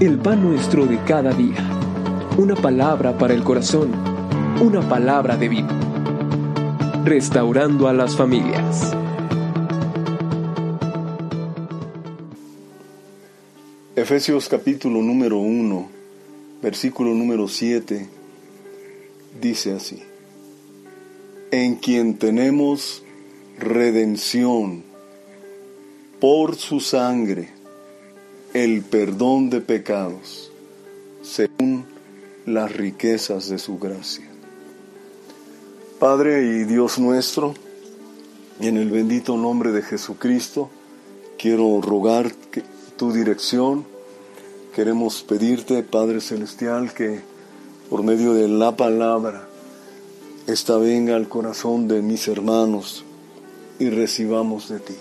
[0.00, 1.56] el pan nuestro de cada día.
[2.36, 3.92] Una palabra para el corazón,
[4.60, 7.02] una palabra de vida.
[7.02, 8.94] Restaurando a las familias.
[13.94, 15.88] Efesios capítulo número 1,
[16.60, 18.06] versículo número 7,
[19.40, 20.02] dice así.
[21.50, 23.02] En quien tenemos
[23.58, 24.84] redención
[26.20, 27.55] por su sangre
[28.64, 30.50] el perdón de pecados
[31.22, 31.84] según
[32.46, 34.24] las riquezas de su gracia.
[35.98, 37.52] Padre y Dios nuestro,
[38.58, 40.70] en el bendito nombre de Jesucristo,
[41.36, 42.32] quiero rogar
[42.96, 43.84] tu dirección.
[44.74, 47.20] Queremos pedirte, Padre Celestial, que
[47.90, 49.46] por medio de la palabra,
[50.46, 53.04] esta venga al corazón de mis hermanos
[53.78, 54.96] y recibamos de ti.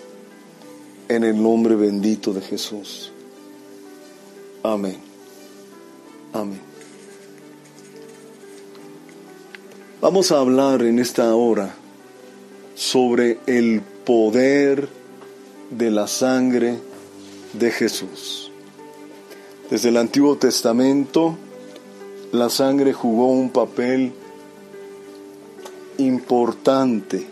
[1.07, 3.13] En el nombre bendito de Jesús.
[4.65, 4.97] Amén.
[6.33, 6.59] Amén.
[10.01, 11.75] Vamos a hablar en esta hora
[12.73, 14.89] sobre el poder
[15.69, 16.79] de la sangre
[17.53, 18.51] de Jesús.
[19.69, 21.37] Desde el Antiguo Testamento,
[22.31, 24.13] la sangre jugó un papel
[25.99, 27.27] importante,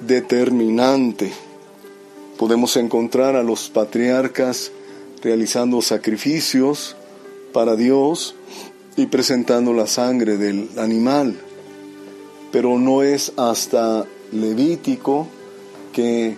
[0.00, 1.30] determinante.
[2.38, 4.72] Podemos encontrar a los patriarcas
[5.22, 6.96] realizando sacrificios
[7.52, 8.34] para Dios
[8.96, 11.38] y presentando la sangre del animal.
[12.50, 15.26] Pero no es hasta Levítico
[15.92, 16.36] que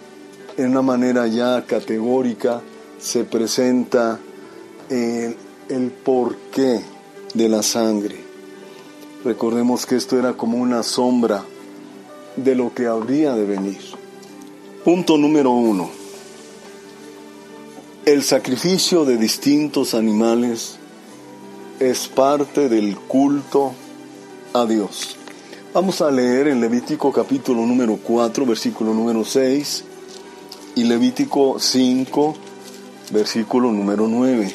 [0.57, 2.61] en una manera ya categórica
[2.99, 4.19] se presenta
[4.91, 5.37] el,
[5.69, 6.81] el porqué
[7.35, 8.17] de la sangre.
[9.25, 11.45] Recordemos que esto era como una sombra
[12.37, 13.81] de lo que habría de venir.
[14.85, 16.04] Punto número uno
[18.07, 20.77] el sacrificio de distintos animales
[21.81, 23.73] es parte del culto
[24.53, 25.17] a Dios.
[25.73, 29.85] Vamos a leer en Levítico capítulo número 4, versículo número 6
[30.75, 32.37] y Levítico 5,
[33.11, 34.55] versículo número 9.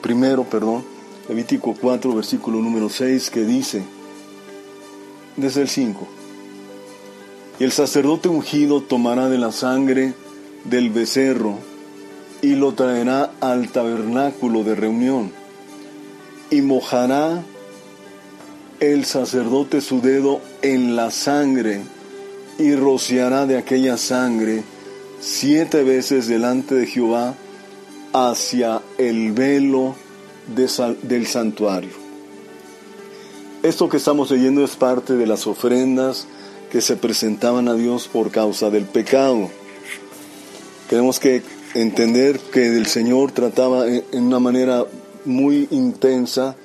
[0.00, 0.84] Primero, perdón,
[1.28, 3.82] Levítico 4, versículo número 6 que dice,
[5.36, 6.06] desde el 5,
[7.58, 10.14] y el sacerdote ungido tomará de la sangre
[10.64, 11.58] del becerro,
[12.42, 15.32] y lo traerá al tabernáculo de reunión
[16.50, 17.42] y mojará
[18.80, 21.82] el sacerdote su dedo en la sangre
[22.58, 24.62] y rociará de aquella sangre
[25.20, 27.34] siete veces delante de Jehová
[28.12, 29.94] hacia el velo
[31.02, 31.90] del santuario.
[33.62, 36.26] Esto que estamos leyendo es parte de las ofrendas
[36.70, 39.50] que se presentaban a Dios por causa del pecado.
[40.88, 41.42] Queremos que
[41.80, 44.84] entender que el Señor trataba en una manera
[45.24, 46.56] muy intensa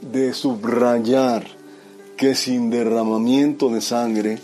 [0.00, 1.46] de subrayar
[2.16, 4.38] que sin derramamiento de sangre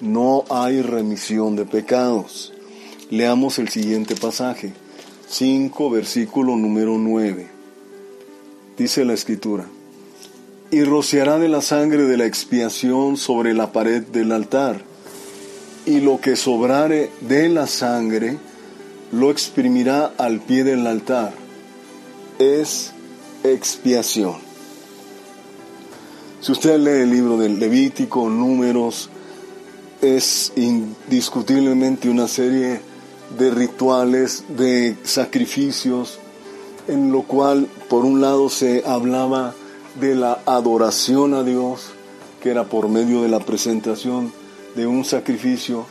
[0.00, 2.52] no hay remisión de pecados.
[3.10, 4.72] Leamos el siguiente pasaje,
[5.28, 7.48] 5, versículo número 9.
[8.76, 9.66] Dice la escritura,
[10.70, 14.82] y rociará de la sangre de la expiación sobre la pared del altar,
[15.86, 18.38] y lo que sobrare de la sangre,
[19.12, 21.32] lo exprimirá al pie del altar.
[22.38, 22.92] Es
[23.42, 24.36] expiación.
[26.40, 29.10] Si usted lee el libro del Levítico, números,
[30.00, 32.80] es indiscutiblemente una serie
[33.36, 36.18] de rituales, de sacrificios,
[36.86, 39.54] en lo cual por un lado se hablaba
[40.00, 41.90] de la adoración a Dios,
[42.40, 44.32] que era por medio de la presentación
[44.76, 45.86] de un sacrificio,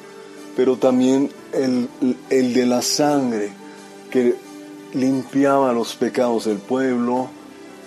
[0.57, 1.87] pero también el,
[2.29, 3.51] de la sangre
[4.09, 4.33] que
[4.95, 7.29] limpiaba los pecados del pueblo,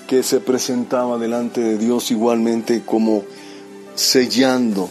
[0.06, 3.24] que se presentaba delante de Dios igualmente como
[3.96, 4.88] sellando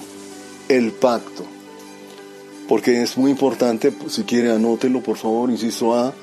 [0.67, 1.45] el pacto.
[2.67, 6.13] Porque es muy importante, si quiere anótelo por favor, inciso A,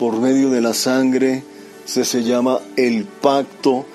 [0.00, 1.44] por medio de la sangre
[1.84, 3.86] se, se llama el pacto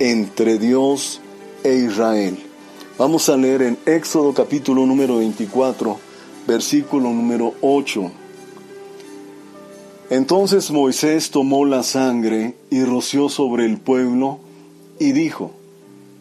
[0.00, 1.20] entre Dios
[1.62, 2.42] e Israel.
[2.98, 6.05] Vamos a leer en Éxodo capítulo número 24,
[6.46, 8.10] versículo número 8.
[10.10, 14.38] Entonces Moisés tomó la sangre y roció sobre el pueblo
[14.98, 15.52] y dijo,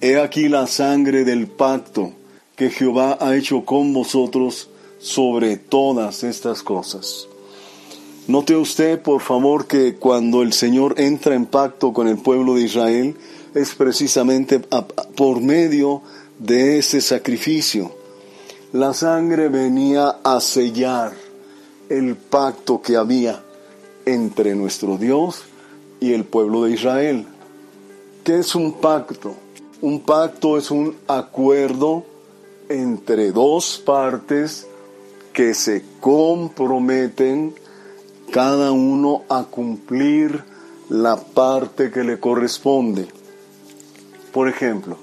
[0.01, 2.11] He aquí la sangre del pacto
[2.55, 4.69] que Jehová ha hecho con vosotros
[4.99, 7.27] sobre todas estas cosas.
[8.27, 12.63] Note usted, por favor, que cuando el Señor entra en pacto con el pueblo de
[12.63, 13.15] Israel,
[13.53, 16.01] es precisamente por medio
[16.39, 18.04] de ese sacrificio
[18.75, 21.13] la sangre venía a sellar
[21.87, 23.41] el pacto que había
[24.05, 25.43] entre nuestro Dios
[26.01, 27.25] y el pueblo de Israel.
[28.25, 29.33] ¿Qué es un pacto?
[29.79, 32.03] Un pacto es un acuerdo
[32.67, 34.67] entre dos partes
[35.31, 37.55] que se comprometen
[38.33, 40.43] cada uno a cumplir
[40.89, 43.07] la parte que le corresponde.
[44.33, 44.97] Por ejemplo,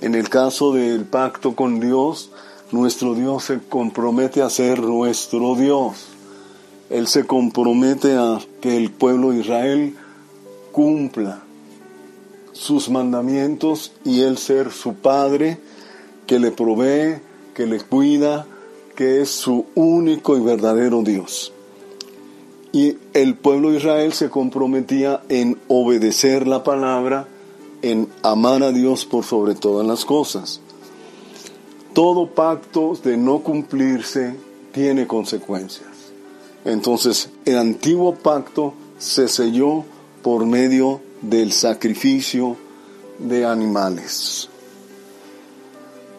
[0.00, 2.30] en el caso del pacto con Dios,
[2.72, 6.06] nuestro Dios se compromete a ser nuestro Dios.
[6.90, 9.94] Él se compromete a que el pueblo de Israel
[10.72, 11.42] cumpla
[12.52, 15.58] sus mandamientos y Él ser su Padre,
[16.26, 17.20] que le provee,
[17.54, 18.46] que le cuida,
[18.94, 21.52] que es su único y verdadero Dios.
[22.72, 27.28] Y el pueblo de Israel se comprometía en obedecer la palabra,
[27.82, 30.60] en amar a Dios por sobre todas las cosas.
[31.96, 34.36] Todo pacto de no cumplirse
[34.70, 35.88] tiene consecuencias.
[36.62, 39.82] Entonces, el antiguo pacto se selló
[40.22, 42.58] por medio del sacrificio
[43.18, 44.50] de animales.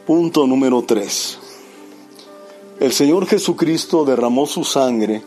[0.07, 1.37] Punto número 3.
[2.79, 5.21] El Señor Jesucristo derramó su sangre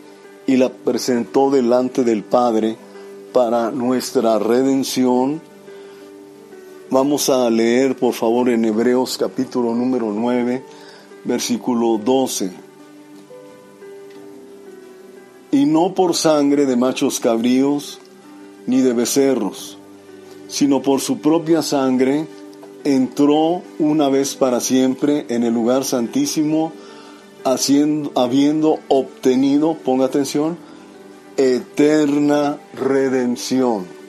[0.47, 2.75] y la presentó delante del Padre
[3.31, 5.41] para nuestra redención.
[6.93, 10.61] Vamos a leer por favor en Hebreos capítulo número 9,
[11.23, 12.51] versículo 12.
[15.51, 17.99] Y no por sangre de machos cabríos
[18.67, 19.77] ni de becerros,
[20.49, 22.27] sino por su propia sangre
[22.83, 26.73] entró una vez para siempre en el lugar santísimo,
[27.45, 30.57] haciendo, habiendo obtenido, ponga atención,
[31.37, 34.00] eterna redención.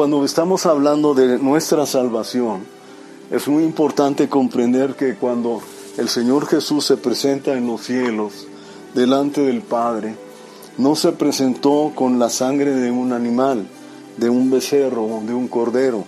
[0.00, 2.62] Cuando estamos hablando de nuestra salvación,
[3.30, 5.60] es muy importante comprender que cuando
[5.98, 8.46] el Señor Jesús se presenta en los cielos,
[8.94, 10.14] delante del Padre,
[10.78, 13.66] no se presentó con la sangre de un animal,
[14.16, 16.06] de un becerro, de un cordero,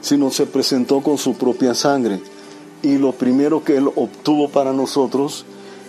[0.00, 2.20] sino se presentó con su propia sangre.
[2.80, 5.44] Y lo primero que Él obtuvo para nosotros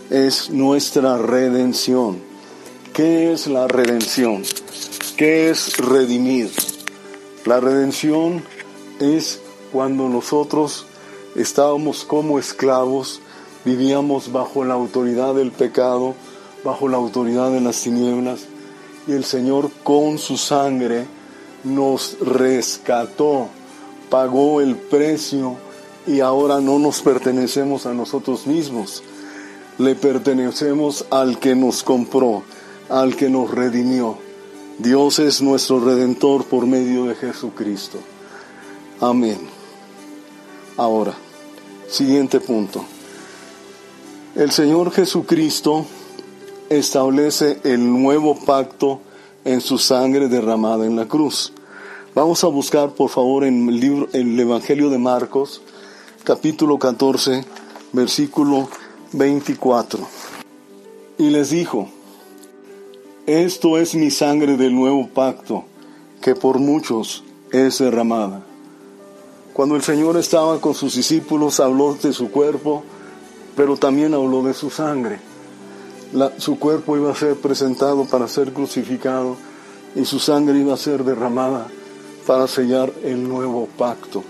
[0.10, 2.18] es nuestra redención.
[2.94, 4.42] ¿Qué es la redención?
[5.16, 6.50] ¿Qué es redimir?
[7.48, 8.44] La redención
[9.00, 9.40] es
[9.72, 10.86] cuando nosotros
[11.34, 13.22] estábamos como esclavos,
[13.64, 16.14] vivíamos bajo la autoridad del pecado,
[16.66, 18.48] bajo la autoridad de las tinieblas,
[19.08, 21.06] y el Señor con su sangre
[21.64, 23.48] nos rescató,
[24.10, 25.56] pagó el precio
[26.06, 29.04] y ahora no nos pertenecemos a nosotros mismos,
[29.78, 32.44] le pertenecemos al que nos compró,
[32.90, 34.27] al que nos redimió.
[34.80, 37.98] Dios es nuestro redentor por medio de Jesucristo.
[39.02, 39.40] Amén.
[40.78, 41.16] Ahora,
[41.90, 42.86] siguiente punto.
[44.36, 45.84] El Señor Jesucristo
[46.70, 49.02] establece el nuevo pacto
[49.46, 51.54] en su sangre derramada en la cruz.
[52.14, 55.64] Vamos a buscar, por favor, en el, libro, el Evangelio de Marcos,
[56.24, 57.44] capítulo 14,
[57.94, 58.70] versículo
[59.14, 60.08] 24.
[61.18, 61.90] Y les dijo,
[63.28, 65.66] esto es mi sangre del nuevo pacto,
[66.22, 68.42] que por muchos es derramada.
[69.54, 72.84] Cuando el Señor estaba con sus discípulos, habló de su cuerpo,
[73.56, 75.20] pero también habló de su sangre
[76.38, 79.36] su cuerpo iba a ser presentado para ser crucificado
[79.96, 81.68] y su sangre iba a ser derramada
[82.26, 84.24] para sellar el nuevo pacto.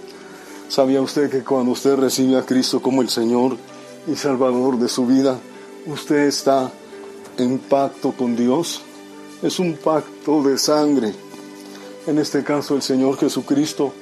[0.70, 3.58] ¿Sabía usted que cuando usted recibe a Cristo como el Señor
[4.08, 5.40] y Salvador de su vida,
[5.86, 6.72] usted está
[7.38, 8.82] en pacto con Dios?
[9.42, 11.14] Es un pacto de sangre.
[12.08, 13.94] En este caso el Señor Jesucristo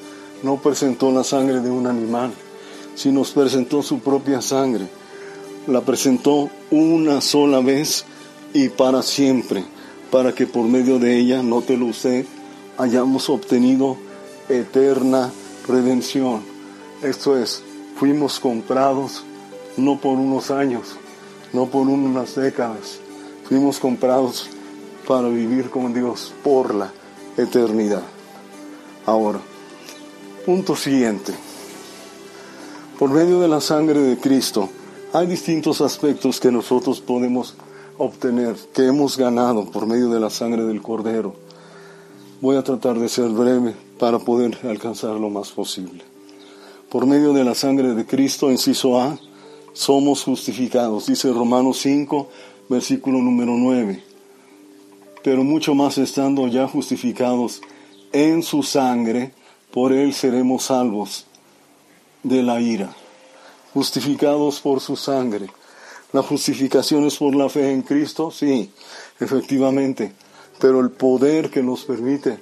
[0.44, 2.32] no presentó la sangre de un animal,
[2.96, 4.88] sino presentó su propia sangre
[5.68, 8.06] la presentó una sola vez
[8.54, 9.64] y para siempre,
[10.12, 12.26] para que por medio de ella, nótelo usted,
[12.78, 13.98] hayamos obtenido
[14.48, 15.32] eterna
[15.68, 16.42] redención.
[17.02, 17.64] Esto es,
[17.98, 19.24] fuimos comprados
[19.78, 20.96] no por unos años,
[21.52, 23.00] no por unas décadas,
[23.48, 24.50] fuimos comprados
[25.08, 26.92] para vivir con Dios por la
[27.38, 28.04] eternidad.
[29.06, 29.40] Ahora,
[30.46, 31.34] punto siguiente.
[32.98, 34.70] Por medio de la sangre de Cristo,
[35.14, 37.56] hay distintos aspectos que nosotros podemos
[37.98, 41.36] obtener, que hemos ganado por medio de la sangre del Cordero.
[42.42, 46.04] Voy a tratar de ser breve para poder alcanzar lo más posible.
[46.90, 49.18] Por medio de la sangre de Cristo, inciso A,
[49.74, 52.30] somos justificados, dice Romanos 5,
[52.70, 54.15] versículo número 9.
[55.26, 57.60] Pero mucho más estando ya justificados
[58.14, 59.34] en su sangre,
[59.72, 61.26] por él seremos salvos
[62.22, 62.96] de la ira
[63.74, 65.48] justificados por su sangre.
[66.14, 68.72] La justificación es por la fe en Cristo, sí,
[69.20, 70.14] efectivamente.
[70.60, 72.40] pero el poder que nos permite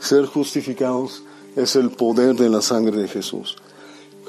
[0.00, 1.24] ser justificados
[1.56, 3.56] es el poder de la sangre de Jesús.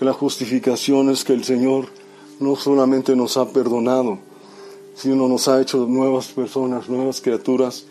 [0.02, 1.88] La justificación es que el Señor
[2.42, 4.20] no solamente nos ha perdonado,
[5.02, 7.86] sino nos ha hecho nuevas personas, nuevas criaturas,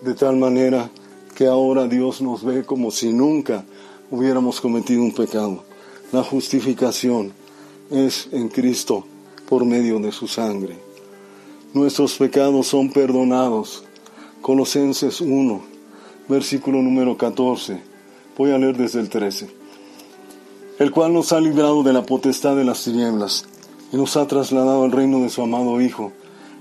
[0.00, 0.88] de tal manera
[1.34, 3.64] que ahora Dios nos ve como si nunca
[4.12, 5.64] hubiéramos cometido un pecado.
[6.12, 7.32] La justificación
[7.90, 9.04] es en Cristo
[9.48, 10.78] por medio de su sangre.
[11.74, 13.82] Nuestros pecados son perdonados.
[14.40, 15.62] Colosenses 1,
[16.28, 17.82] versículo número 14.
[18.38, 19.50] Voy a leer desde el 13.
[20.78, 23.46] El cual nos ha librado de la potestad de las tinieblas
[23.92, 26.12] y nos ha trasladado al reino de su amado Hijo,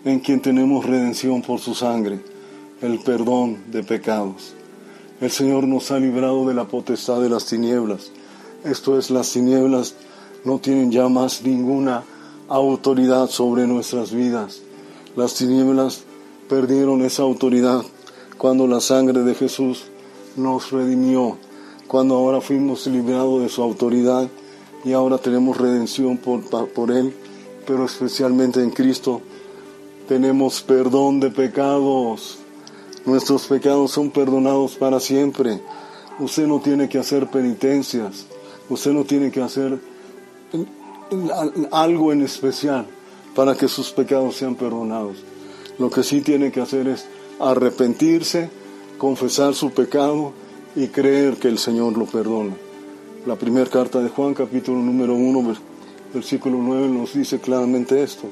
[0.04, 2.20] en quien tenemos redención por su sangre,
[2.82, 4.54] el perdón de pecados.
[5.20, 8.12] El Señor nos ha librado de la potestad de las tinieblas.
[8.64, 9.96] Esto es, las tinieblas
[10.44, 12.04] no tienen ya más ninguna
[12.48, 14.62] autoridad sobre nuestras vidas.
[15.16, 16.04] Las tinieblas
[16.50, 17.84] perdieron esa autoridad
[18.38, 19.84] cuando la sangre de Jesús
[20.36, 21.38] nos redimió,
[21.88, 24.28] cuando ahora fuimos librados de su autoridad
[24.84, 26.42] y ahora tenemos redención por,
[26.72, 27.14] por Él,
[27.68, 29.22] pero especialmente en Cristo
[30.12, 32.38] tenemos perdón de pecados.
[33.06, 35.62] Nuestros pecados son perdonados para siempre.
[36.20, 38.26] Usted no tiene que hacer penitencias.
[38.68, 39.80] Usted no tiene que hacer
[41.72, 42.88] algo en especial
[43.34, 45.16] para que sus pecados sean perdonados.
[45.80, 47.06] Lo que sí tiene que hacer es
[47.40, 48.50] arrepentirse,
[48.98, 50.34] confesar su pecado
[50.76, 52.54] y creer que el Señor lo perdona.
[53.26, 55.56] La primera carta de Juan, capítulo número 1,
[56.14, 58.28] versículo 9, nos dice claramente esto,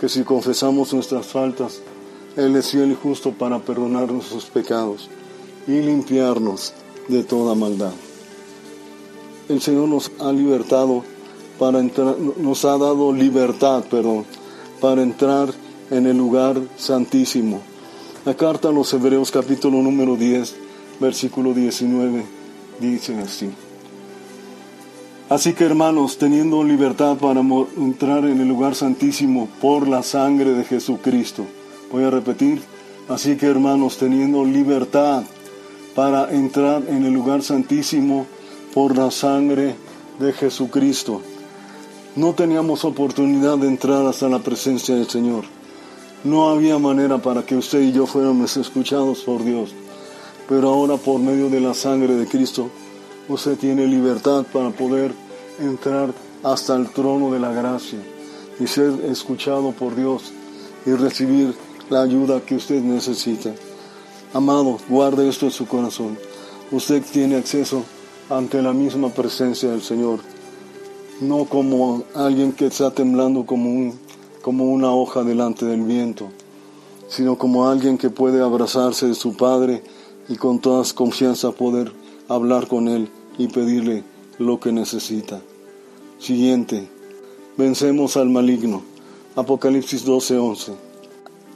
[0.00, 1.82] que si confesamos nuestras faltas,
[2.36, 5.10] Él es fiel y justo para perdonar nuestros pecados
[5.66, 6.72] y limpiarnos
[7.08, 7.92] de toda maldad.
[9.50, 11.04] El Señor nos ha libertado
[11.58, 14.24] para entrar, nos ha dado libertad, perdón,
[14.80, 15.52] para entrar
[15.90, 17.60] en el lugar santísimo.
[18.24, 20.54] La carta a los Hebreos capítulo número 10,
[20.98, 22.24] versículo 19,
[22.80, 23.50] dice así.
[25.30, 30.64] Así que hermanos, teniendo libertad para entrar en el lugar santísimo por la sangre de
[30.64, 31.46] Jesucristo.
[31.90, 32.60] Voy a repetir.
[33.08, 35.22] Así que hermanos, teniendo libertad
[35.94, 38.26] para entrar en el lugar santísimo
[38.74, 39.74] por la sangre
[40.18, 41.22] de Jesucristo
[42.16, 45.44] no teníamos oportunidad de entrar hasta la presencia del Señor.
[46.24, 49.70] No había manera para que usted y yo fuéramos escuchados por Dios.
[50.48, 52.68] Pero ahora por medio de la sangre de Cristo,
[53.30, 55.14] usted tiene libertad para poder
[55.60, 58.00] entrar hasta el trono de la gracia
[58.58, 60.32] y ser escuchado por Dios
[60.84, 61.54] y recibir
[61.88, 63.52] la ayuda que usted necesita.
[64.34, 66.18] Amado, guarde esto en su corazón.
[66.72, 67.84] Usted tiene acceso
[68.28, 70.18] ante la misma presencia del Señor
[71.20, 73.98] no como alguien que está temblando como, un,
[74.42, 76.30] como una hoja delante del viento,
[77.08, 79.82] sino como alguien que puede abrazarse de su Padre
[80.28, 81.92] y con toda confianza poder
[82.28, 84.04] hablar con Él y pedirle
[84.38, 85.40] lo que necesita.
[86.18, 86.88] Siguiente,
[87.56, 88.82] vencemos al maligno.
[89.36, 90.74] Apocalipsis 12:11.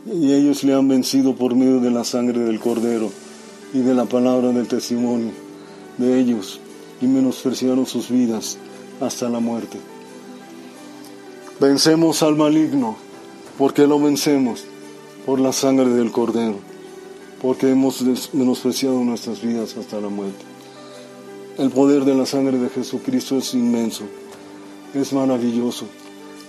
[0.06, 3.10] Y ellos le han vencido por medio de la sangre del cordero
[3.72, 5.32] y de la palabra del testimonio
[5.98, 6.60] de ellos
[7.00, 8.58] y menospreciaron sus vidas
[9.00, 9.78] hasta la muerte.
[11.60, 12.96] Vencemos al maligno.
[13.58, 14.64] ¿Por qué lo vencemos?
[15.24, 16.56] Por la sangre del Cordero.
[17.40, 18.02] Porque hemos
[18.32, 20.53] menospreciado nuestras vidas hasta la muerte.
[21.56, 24.02] El poder de la sangre de Jesucristo es inmenso.
[24.92, 25.86] Es maravilloso.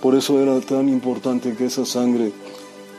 [0.02, 2.32] Por eso era tan importante que esa sangre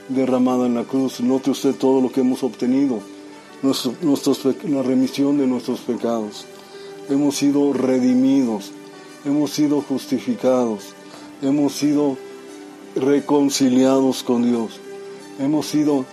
[0.09, 3.01] derramada en la cruz, note usted todo lo que hemos obtenido,
[3.63, 6.47] la remisión de nuestros pecados.
[7.11, 8.71] Hemos sido redimidos,
[9.25, 10.95] hemos sido justificados,
[11.43, 12.17] hemos sido
[12.95, 14.79] reconciliados con Dios,
[15.41, 16.05] hemos sido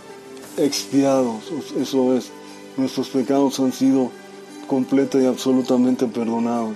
[0.58, 1.44] expiados,
[1.80, 2.32] eso es,
[2.78, 4.10] nuestros pecados han sido
[4.68, 6.76] completa y absolutamente perdonados.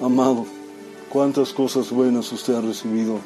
[0.00, 0.46] Amado,
[1.10, 3.18] cuántas cosas buenas usted ha recibido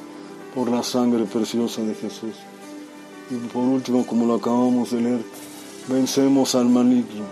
[0.55, 2.35] por la sangre preciosa de Jesús.
[3.31, 5.25] Y por último, como lo acabamos de leer,
[5.89, 7.25] vencemos al maligno.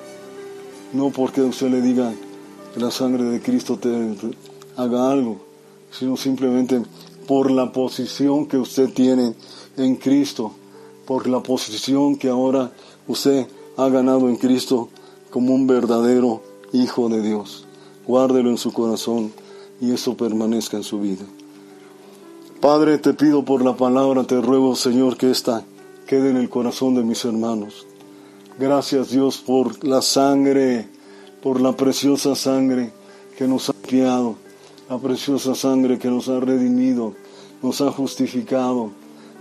[0.93, 2.13] No porque usted le diga,
[2.73, 3.91] que la sangre de Cristo te
[4.77, 5.39] haga algo,
[5.91, 6.83] sino simplemente
[7.27, 9.35] por la posición que usted tiene
[9.77, 10.53] en Cristo,
[11.07, 12.73] por la posición que ahora
[13.07, 13.47] usted
[13.77, 14.89] ha ganado en Cristo
[15.33, 17.67] como un verdadero Hijo de Dios.
[18.07, 19.33] Guárdelo en su corazón
[19.81, 21.25] y eso permanezca en su vida.
[22.61, 25.65] Padre, te pido por la palabra, te ruego, Señor, que esta
[26.07, 27.87] quede en el corazón de mis hermanos.
[28.59, 30.87] Gracias, Dios, por la sangre
[31.43, 32.93] por la preciosa sangre
[33.37, 34.37] que nos ha criado,
[34.89, 37.15] la preciosa sangre que nos ha redimido,
[37.63, 38.91] nos ha justificado.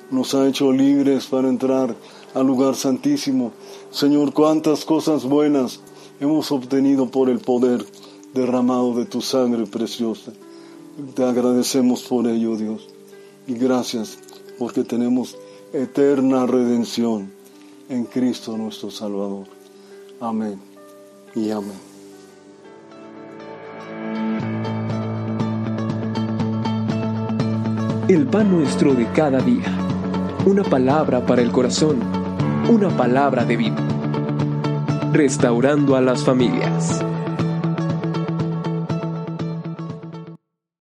[0.09, 1.95] nos ha hecho libres para entrar
[2.33, 3.51] al lugar santísimo.
[3.91, 5.79] Señor, cuántas cosas buenas
[6.19, 7.85] hemos obtenido por el poder
[8.33, 10.31] derramado de tu sangre preciosa.
[11.15, 12.87] Te agradecemos por ello, Dios.
[13.47, 14.17] Y gracias
[14.59, 15.37] porque tenemos
[15.73, 17.31] eterna redención
[17.89, 19.47] en Cristo nuestro Salvador.
[20.19, 20.59] Amén
[21.35, 21.91] y amén.
[28.07, 29.73] El pan nuestro de cada día.
[30.45, 32.20] Una palabra para el corazón.
[32.71, 33.75] Una palabra de vida.
[35.11, 37.03] Restaurando a las familias.